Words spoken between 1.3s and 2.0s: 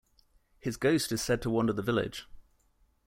to wander the